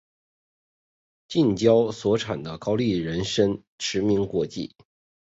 [1.27, 4.75] 近郊所产的高丽人参驰名国际。